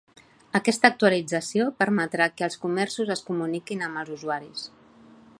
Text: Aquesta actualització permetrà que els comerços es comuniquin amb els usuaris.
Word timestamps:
Aquesta 0.59 0.89
actualització 0.91 1.67
permetrà 1.83 2.27
que 2.39 2.47
els 2.47 2.57
comerços 2.63 3.11
es 3.19 3.21
comuniquin 3.27 3.85
amb 3.89 4.03
els 4.05 4.13
usuaris. 4.17 4.65